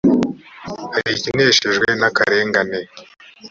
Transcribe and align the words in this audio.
hari 0.93 1.09
ikeneshejwe 1.17 1.87
n 1.99 2.03
akarengane 2.09 2.79